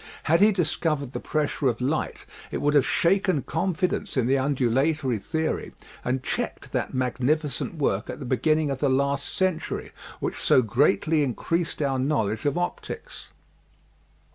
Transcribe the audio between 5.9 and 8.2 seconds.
and checked that magnificent work at